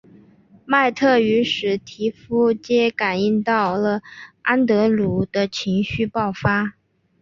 [0.65, 4.01] 麦特与史提夫皆感应到了
[4.41, 6.73] 安德鲁的情绪爆发。